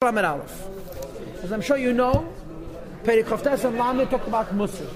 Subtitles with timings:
[0.00, 2.32] As I'm sure you know,
[3.02, 4.88] Perikoftes and Lamed talk about Musar.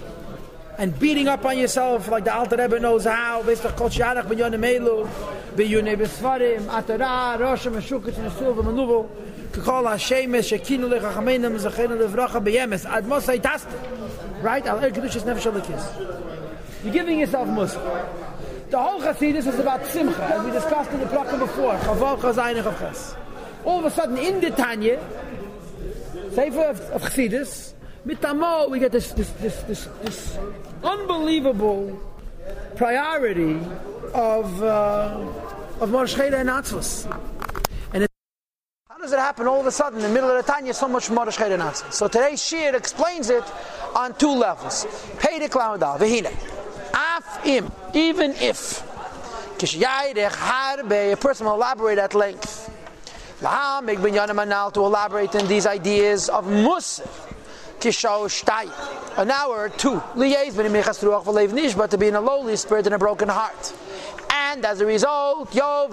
[0.78, 4.38] And beating up on yourself like the Alter Rebbe knows how, based on Shiarach Ben
[4.38, 5.08] Yonah Melu,
[5.56, 9.08] Beyunei Besfarim, Atara, Rosh Meshukit, Nesul, V'Manuvel,
[9.50, 12.84] Kekol HaShemesh, Shekinu Lechachamenim, Zechenu Levracha Beyemes.
[14.40, 14.66] Right?
[14.68, 16.84] Al Er Kedushas Nefesh Alikis.
[16.84, 18.70] You're giving yourself Musar.
[18.70, 22.62] The whole Chassidus is about Simcha, as we discussed in the Prakim before, Chavav Chazayne
[22.62, 23.16] Chavches.
[23.64, 24.98] All of a sudden, in the Tanya,
[26.32, 27.74] Sefer of, of Chassidus,
[28.06, 30.38] Mitamo, we get this, this, this, this, this
[30.82, 32.00] unbelievable
[32.76, 33.60] priority
[34.14, 35.20] of uh,
[35.80, 37.06] of Moshe and Atzvus.
[37.92, 38.10] And it,
[38.88, 40.88] how does it happen all of a sudden in the middle of the Tanya so
[40.88, 41.92] much Moshe and Atzvus?
[41.92, 43.44] So today's Shiur explains it
[43.94, 44.86] on two levels.
[45.18, 46.32] Pay Peidik Lamadal, Vehine.
[46.94, 48.82] Af im, even if.
[49.58, 52.61] Kishyayirech harbe, a person will elaborate at length.
[53.42, 57.08] Lahamik ben Manal to elaborate on these ideas of Musar.
[57.80, 59.18] Kishaw Shtay.
[59.18, 60.00] An hour or two.
[60.14, 63.74] Liyez ben Imichas Ruach V'Leiv to be in a lowly spirit and a broken heart.
[64.30, 65.90] And as a result, Yov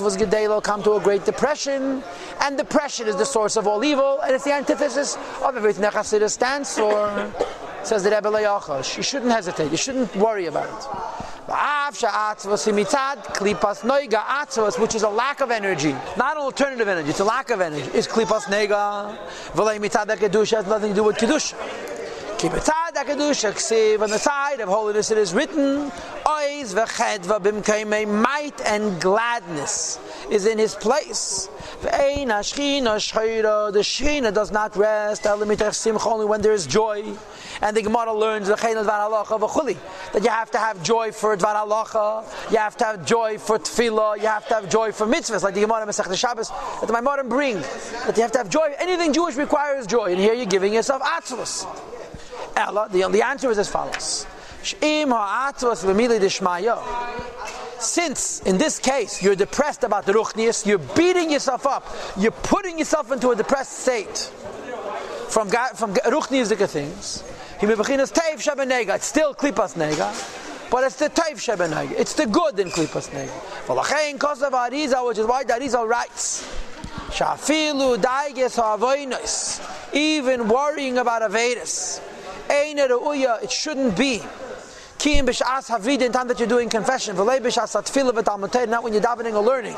[0.00, 2.02] was Gedelo come to a great depression,
[2.40, 5.92] and depression is the source of all evil, and it's the antithesis of everything that
[5.92, 7.30] Chassidus stands for.
[7.82, 8.96] Says the Rebbe Le'achash.
[8.96, 9.70] You shouldn't hesitate.
[9.70, 11.15] You shouldn't worry about it.
[11.86, 12.02] Which
[14.94, 17.10] is a lack of energy, not an alternative energy.
[17.10, 17.88] It's a lack of energy.
[17.96, 19.16] Is klipas nega?
[19.52, 21.54] V'lei mitzad kedusha has nothing to do with kedusha.
[22.38, 25.92] Kibetzad kedusha ksiv on the side of holiness it is written,
[26.26, 31.48] ois v'chedva bimkeimei might and gladness is in his place.
[31.82, 31.88] The
[33.80, 37.14] shchina does not rest, only when there is joy.
[37.60, 38.62] And the Gemara learns that
[40.22, 44.18] you have to have joy for Dvar Halacha, you have to have joy for Tefillah,
[44.18, 47.28] you have to have joy for mitzvahs, like the Gemara Masech Shabbos that the Maimorim
[47.28, 47.56] bring.
[48.06, 48.74] That you have to have joy.
[48.78, 51.66] Anything Jewish requires joy, and here you're giving yourself atzvus.
[52.56, 54.26] Ella, the, the answer is as follows.
[57.78, 61.84] Since in this case you're depressed about the ruchnius, you're beating yourself up,
[62.16, 64.30] you're putting yourself into a depressed state
[65.28, 67.22] from from ruchnius things.
[67.58, 71.92] It's still klipas nega, but it's the taif shebenega.
[71.92, 73.30] It's the good in klipas nega.
[75.06, 76.44] Which is why the arizal writes.
[77.10, 79.60] Shafilu daiges ha'avoinos.
[79.94, 82.00] Even worrying about avedis.
[82.50, 84.22] Er it shouldn't be.
[84.98, 87.16] Kiyim b'shas havid in time that you're doing confession.
[87.16, 89.74] V'lei b'shas atfilah v'talmutei, not when you're davening or learning.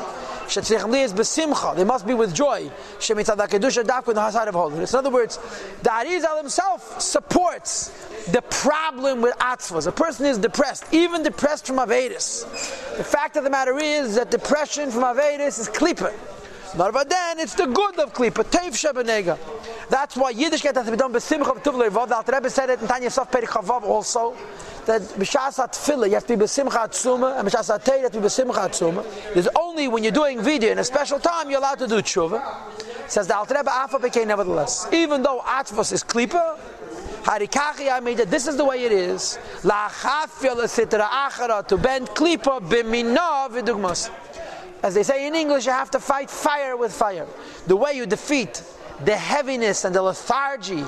[0.47, 1.75] Shetzrichim li is b'simcha.
[1.77, 2.71] They must be with joy.
[2.99, 4.93] Shemitzad ha'kedusha dafka in the side of holiness.
[4.93, 5.39] In other words,
[5.83, 7.89] the Arizal himself supports
[8.31, 9.87] the problem with atzvos.
[9.87, 12.45] A person is depressed, even depressed from avedis.
[12.97, 16.13] The fact of the matter is that depression from avedis is klipa.
[16.77, 19.39] But then it's the good of klipa, teif shebenega.
[19.89, 22.09] That's why Yiddishkeit has to be done b'simcha of tuvlei vav.
[22.09, 24.37] The Alter Rebbe said it in Tanya Sof Perich also
[24.89, 28.21] that b'shas tefillah you have to be b'simcha atzuma, and b'shas atei you have to
[28.21, 29.05] be b'simcha atzuma.
[29.35, 32.43] There's only when you're doing vidya in a special time you're allowed to do tshuva.
[33.07, 36.59] Says the Alter Rebbe Afa became nevertheless, even though atzvos is klipa,
[37.23, 39.39] Harikachi I made that this is the way it is.
[39.63, 44.11] La chafya sitra achara to bend klipa b'minah v'dugmas.
[44.83, 47.27] As they say in English, you have to fight fire with fire.
[47.67, 48.63] The way you defeat
[49.05, 50.85] the heaviness and the lethargy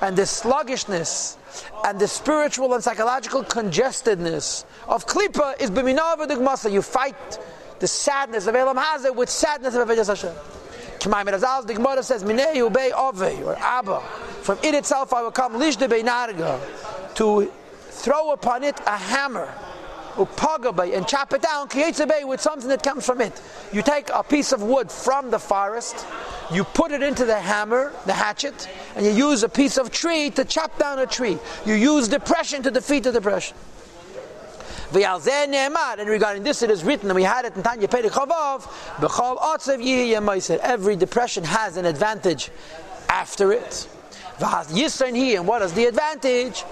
[0.00, 1.37] and the sluggishness
[1.84, 6.72] and the spiritual and psychological congestedness of klipa is b'minav v'dugmasa.
[6.72, 7.38] You fight
[7.78, 10.34] the sadness of Elam Hazeh with sadness of Avodah Hashem.
[10.98, 14.00] K'may Merazal, the says, Minei ubei ove, or Abba.
[14.42, 16.58] From it itself I will come, lishde narga,
[17.14, 17.52] to
[17.90, 19.52] throw upon it a hammer
[20.18, 23.40] upagabay and chop it down bay with something that comes from it.
[23.72, 26.06] You take a piece of wood from the forest,
[26.52, 30.30] you put it into the hammer, the hatchet, and you use a piece of tree
[30.30, 31.38] to chop down a tree.
[31.66, 33.56] You use depression to defeat the depression.
[34.90, 38.10] And regarding this, it is written, and we had it in Tanya Perek
[40.62, 42.50] every depression has an advantage
[43.08, 43.88] after it.
[44.40, 46.62] And what is the advantage?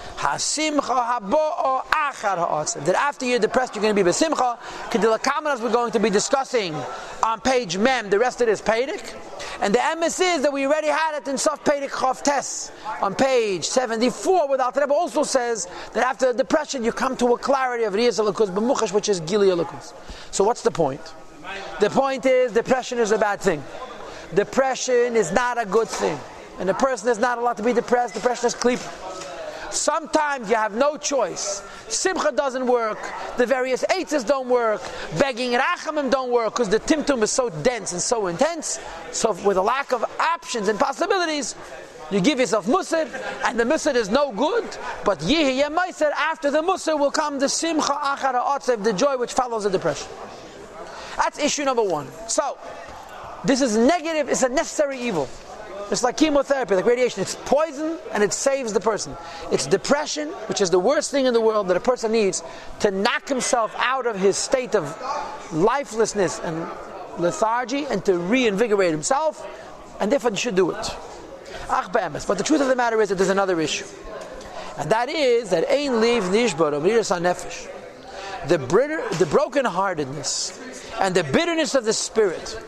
[1.87, 2.85] Achar.
[2.85, 4.59] That after you're depressed, you're going to be besimcha.
[4.91, 6.75] Kedilakaman, we're going to be discussing
[7.23, 8.09] on page mem.
[8.11, 9.15] The rest of it is Pedic.
[9.61, 12.71] And the emes is that we already had it in Sof Pedic Chav
[13.03, 17.85] on page 74, where the also says that after depression, you come to a clarity
[17.85, 19.93] of Riyaz B'muchash, which is Gili Alakus.
[20.31, 21.01] So what's the point?
[21.81, 23.63] The point is depression is a bad thing.
[24.35, 26.19] Depression is not a good thing.
[26.59, 28.15] And a person is not allowed to be depressed.
[28.15, 28.81] Depression is sleep.
[29.71, 31.63] Sometimes you have no choice.
[31.89, 32.99] Simcha doesn't work.
[33.37, 34.81] The various eitzes don't work.
[35.19, 38.81] Begging rachamim don't work because the timtum is so dense and so intense.
[39.13, 41.55] So with a lack of options and possibilities,
[42.11, 43.09] you give yourself musr,
[43.45, 44.65] and the musr is no good.
[45.05, 49.33] But yihi meiser, after the musr will come the simcha achara otzev, the joy which
[49.33, 50.09] follows the depression.
[51.17, 52.07] That's issue number one.
[52.29, 52.59] So,
[53.45, 55.29] this is negative, it's a necessary evil.
[55.91, 57.23] It's like chemotherapy, like radiation.
[57.23, 59.17] It's poison and it saves the person.
[59.53, 62.43] It's depression, which is the worst thing in the world that a person needs
[62.81, 65.01] to knock himself out of his state of
[65.53, 66.67] lifelessness and
[67.19, 69.47] lethargy and to reinvigorate himself,
[70.01, 70.97] and therefore you should do it.
[71.69, 73.87] But the truth of the matter is that there's another issue.
[74.79, 77.71] And that is that ein liv nishbar nefesh.
[78.49, 82.61] The, the brokenheartedness and the bitterness of the spirit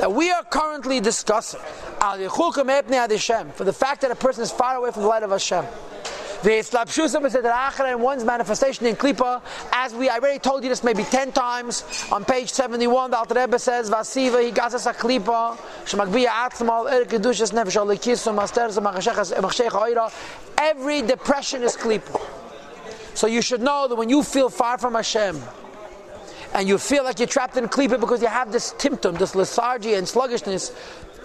[0.00, 1.60] that we are currently discussing
[2.00, 5.66] for the fact that a person is far away from the light of Hashem.
[6.42, 9.42] The Islapshusam said that Islapshusim in one's manifestation in Klippa,
[9.74, 13.34] as we I already told you this maybe ten times on page 71, the Alter
[13.34, 15.58] Rebbe says, Vasiva, he gazas a Klippa,
[19.92, 20.10] Er
[20.56, 22.18] Every depression is Klippa.
[23.12, 25.42] So you should know that when you feel far from Hashem,
[26.54, 29.94] and you feel like you're trapped in Klippa because you have this timtum, this lethargy
[29.94, 30.72] and sluggishness,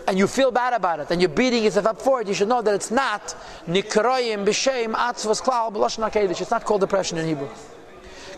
[0.08, 2.48] and you feel bad about it, and you're beating yourself up for it, you should
[2.48, 3.36] know that it's not
[3.68, 6.42] nikroyim b'shem atzvas klal b'lashon hakedesh.
[6.42, 7.50] It's not called depression in Hebrew.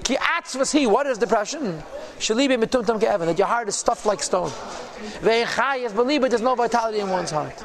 [0.03, 0.87] Ki atzvas he.
[0.87, 1.83] What is depression?
[2.19, 3.25] Shalibi mitumtam ke'evan.
[3.25, 4.49] That your heart is stuffed like stone.
[5.19, 6.29] Ve'echayes believe it.
[6.29, 7.57] There's no vitality in one's heart.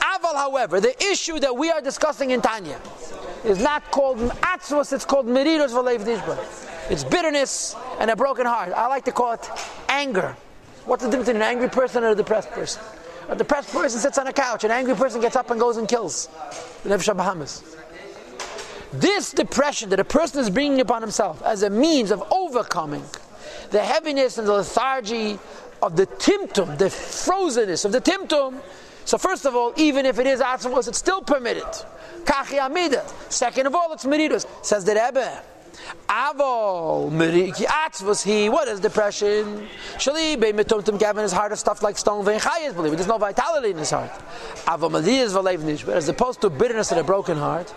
[0.00, 2.80] Aval, however, the issue that we are discussing in Tanya
[3.44, 4.94] is not called atzvas.
[4.94, 6.90] It's called meridos v'leiv dishba.
[6.90, 8.72] It's bitterness and a broken heart.
[8.72, 9.48] I like to call it
[9.88, 10.34] anger.
[10.86, 12.82] What's the difference between an angry person and a depressed person?
[13.28, 15.86] A depressed person sits on a couch, an angry person gets up and goes and
[15.86, 16.28] kills.
[16.82, 17.76] The Nefesh Bahamas.
[18.92, 23.04] This depression that a person is bringing upon himself as a means of overcoming
[23.70, 25.38] the heaviness and the lethargy
[25.80, 28.60] of the timtum, the frozenness of the timtum.
[29.04, 31.68] So first of all, even if it is atzmos, it's still permitted.
[32.24, 33.06] Kachi amida.
[33.28, 34.46] Second of all, it's meridus.
[34.64, 35.42] Says the Rebbe.
[36.08, 38.48] Avol meriki atzvus he.
[38.48, 39.68] What is depression?
[39.96, 42.40] Shali be mitumtum gavin his heart of stuff like stone vein
[42.74, 42.92] believe.
[42.92, 44.10] There's no vitality in his heart.
[44.66, 47.72] Avol maliyas nishber as opposed to bitterness and a broken heart.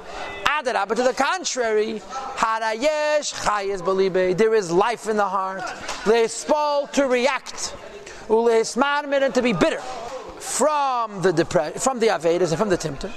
[0.45, 2.01] Adarab, but to the contrary,
[2.37, 4.37] harayesh chayes believe.
[4.37, 5.63] There is life in the heart.
[6.05, 7.75] Le'spol to react.
[8.29, 9.81] And to be bitter
[10.39, 13.11] from the depression, from the avedas and from the tempter.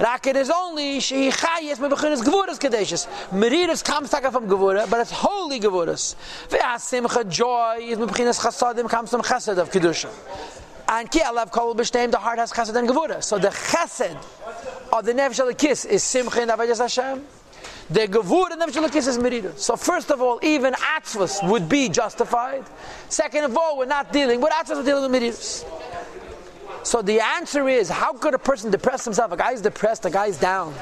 [0.00, 3.06] Raket is only she chayes me beginnes gevuras kadeshes.
[3.28, 6.14] Meridas comes taka from gevura, but it's holy gevuras.
[6.48, 10.08] Ve'asimcha joy is me beginnes chasadim comes from chesed of kedusha.
[10.88, 13.22] And ki alav kol b'shteim, the heart has chesed and gevura.
[13.22, 14.16] So the chesed
[14.90, 17.22] of the nefesh kiss is simcha in avodas Hashem.
[17.90, 19.52] The gevura nefesh kiss is merida.
[19.58, 22.64] So first of all, even atzvus would be justified.
[23.10, 25.89] Second of all, we're not dealing, but atzvus we're dealing with meridas.
[26.82, 29.32] So the answer is, how could a person depress himself?
[29.32, 30.74] A guy's depressed, a guy's down.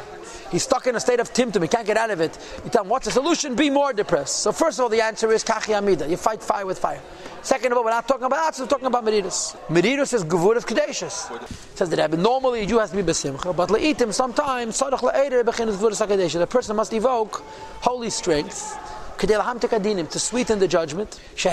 [0.50, 2.38] He's stuck in a state of timtum, he can't get out of it.
[2.64, 3.54] You tell him, what's the solution?
[3.54, 4.38] Be more depressed.
[4.38, 6.08] So first of all, the answer is kachi amida.
[6.08, 7.02] You fight fire with fire.
[7.42, 9.56] Second of all, we're not talking about that, we're talking about meridus.
[9.68, 11.76] Meridus is gevuras kadeshus.
[11.76, 16.06] Says the normally you has to be besimcha, but le'itim, sometimes, sadach le'eder bechin gevuras
[16.06, 16.38] kadeshus.
[16.38, 17.42] The person must evoke
[17.80, 18.76] holy strength,
[19.18, 21.20] to sweeten the judgment.
[21.34, 21.46] Which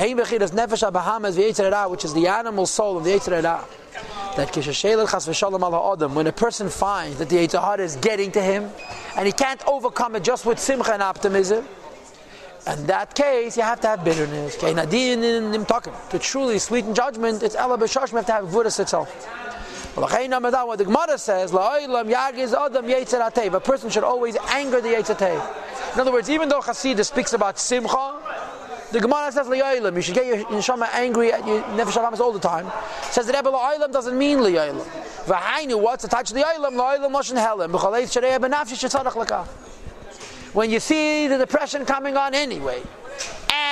[2.05, 3.65] is the animal soul of the Yetzirah
[4.35, 4.51] that
[6.13, 8.69] when a person finds that the Yetzer Hara is getting to him
[9.15, 11.65] and he can't overcome it just with simcha and optimism,
[12.67, 14.57] in that case, you have to have bitterness.
[14.57, 19.09] To truly sweeten judgment, it's Ella B'Shosh, you have to have Vudas itself.
[19.95, 25.41] What the Gemara says, a person should always anger the Yetzer Hara.
[25.93, 28.19] In other words, even though Chassidus speaks about simcha,
[28.91, 29.47] the Gemara says.
[29.47, 32.69] You should get your neshama angry at your nefesh all the time.
[33.03, 34.85] Says that Rebbe li'aylam doesn't mean li'aylam.
[35.25, 36.75] V'hainu what's attached to li'aylam?
[36.75, 37.37] Li'aylam loshen.
[40.53, 42.83] When you see the depression coming on anyway,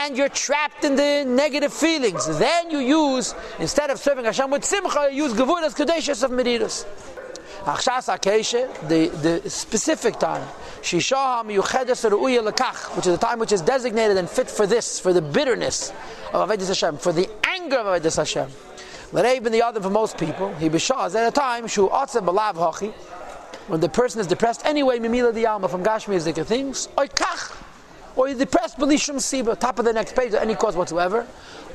[0.04, 4.66] and you're trapped in the negative feelings, then you use instead of serving Hashem with
[4.66, 6.86] simcha, you use gevuras kadeshus of medidas.
[7.64, 10.46] Achshas the, the specific time,
[10.82, 15.22] Ru'uya Lekach, which is the time which is designated and fit for this, for the
[15.22, 15.92] bitterness
[16.34, 18.50] of Avedis Hashem, for the anger of Avedis Hashem.
[19.14, 22.92] L'reiv ben the other for most people, he b'shaz at a time, shu hochi,
[23.68, 27.08] when the person is depressed anyway, mimila di alma, from Gashmi is the things, oy
[27.08, 27.56] kach,
[28.16, 31.26] or you're depressed, b'lishum siba, top of the next page, any cause whatsoever,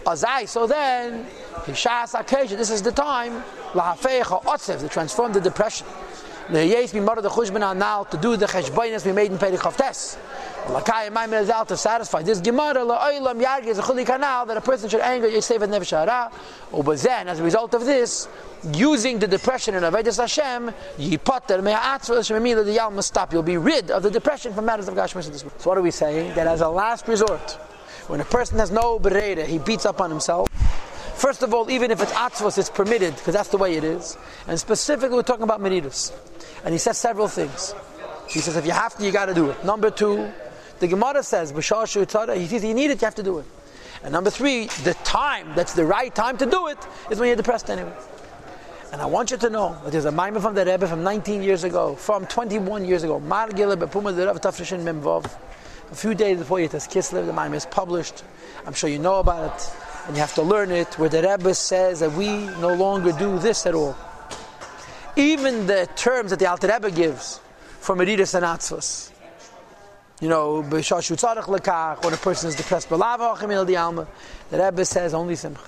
[0.05, 1.27] Azai, so then,
[1.65, 3.43] Hishas Akesh, this is the time,
[3.73, 5.87] Lahafecha Otsev, to transform the depression
[6.51, 9.77] The yes be mother the chushban now to do the cheshbainas we made in Perikov
[9.77, 10.17] Chavtes.
[10.65, 14.57] Lakaya Maimon is out to satisfy this Gemara la'olam yargi is a chuli canal that
[14.57, 16.31] a person should anger Yisef and Nefesh Hara.
[16.73, 18.29] Ubazen, as a result of this,
[18.73, 23.31] using the depression in Avedis Hashem, yipater me'atzva shememila the yal must stop.
[23.31, 25.39] You'll be rid of the depression from matters of Gashmis.
[25.61, 26.35] So what are we saying?
[26.35, 27.59] That as a last resort,
[28.07, 30.49] when a person has no bereda, he beats up on himself.
[31.19, 34.17] First of all, even if it's atzvos, it's permitted because that's the way it is.
[34.47, 36.13] And specifically, we're talking about meridas.
[36.65, 37.75] And he says several things.
[38.29, 39.65] He says if you have to, you got to do it.
[39.65, 40.31] Number two,
[40.79, 41.51] the Gemara says.
[41.51, 43.47] He says you need it, you have to do it.
[44.05, 46.79] And number three, the time that's the right time to do it
[47.11, 47.93] is when you're depressed anyway.
[48.93, 51.43] And I want you to know that there's a mimer from the Rebbe from 19
[51.43, 53.17] years ago, from 21 years ago.
[55.91, 58.23] A few days before Yud Tes Kislev, the mimer is published.
[58.67, 59.73] I'm sure you know about it,
[60.09, 60.99] and you have to learn it.
[60.99, 63.97] Where the Rebbe says that we no longer do this at all.
[65.17, 67.41] Even the terms that the Alter Rebbe gives
[67.81, 69.13] for Medidas and Atzvos.
[70.21, 74.09] You know, lekach, when a person is depressed, b'lava achemil di alma,
[74.51, 75.63] the Rebbe says only simcha.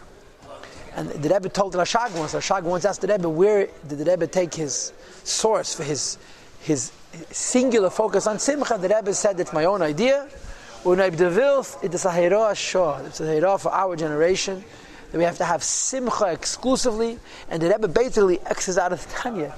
[0.96, 4.26] And the Rebbe told Rashag once, Rashag once asked the Rebbe, where did the Rebbe
[4.26, 4.92] take his
[5.22, 6.18] source for his,
[6.62, 6.90] his
[7.30, 8.76] singular focus on simcha?
[8.76, 10.28] The Rebbe said, it's my own idea.
[10.82, 14.64] Devilth, it is for our generation.
[15.12, 17.18] That we have to have simcha exclusively.
[17.50, 19.54] And the Rebbe basically X's out of Tanya.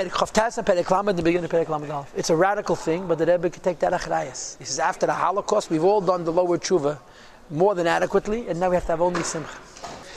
[2.17, 4.59] It's a radical thing, but the Rebbe could take that achrayas.
[4.59, 6.99] He says, after the Holocaust, we've all done the lower tshuva
[7.49, 9.57] more than adequately, and now we have to have only simcha.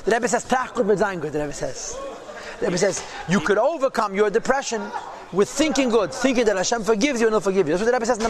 [0.03, 1.98] The Rebbe says, the Rebbe says.
[2.60, 4.82] The Rebbe says, you could overcome your depression
[5.34, 7.74] with thinking good, thinking that Hashem forgives you and He'll forgive you.
[7.75, 8.30] That's what the Rebbe says in the.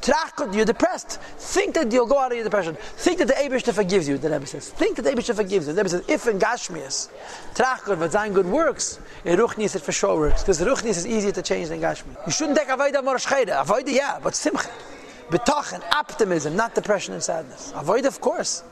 [0.00, 1.20] Trachkud, you're depressed.
[1.20, 2.76] Think that you'll go out of your depression.
[2.96, 4.70] Think that the Aibershter forgives you, the Rebbe says.
[4.70, 5.74] Think that the Aibershter forgives you.
[5.74, 7.10] The Rebbe says, if in Gashmias,
[7.54, 10.42] Trachkud, Vazayin good works, in it for sure works.
[10.42, 12.16] Because Ruchnis is easier to change than Gashmi.
[12.26, 13.64] You shouldn't take Avodah Chayda.
[13.64, 14.70] Avodah, yeah, but Simcha.
[15.30, 17.72] B'tach optimism, not depression and sadness.
[17.74, 18.62] Avoid, of course.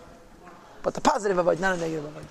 [0.83, 2.27] But the positive avoid, not a negative avoid.